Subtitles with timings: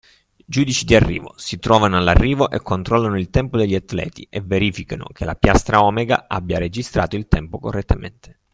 [0.43, 5.25] Giudici di arrivo: si trovano all’arrivo e controllano il tempo degli atleti e verificano che
[5.25, 8.39] la piastra (omega) abbia registrato il tempo correttamente